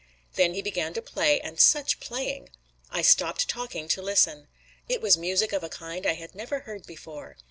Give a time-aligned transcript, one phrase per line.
[0.33, 2.49] Then he began to play; and such playing!
[2.89, 4.47] I stopped talking to listen.
[4.89, 7.37] It was music of a kind I had never heard before.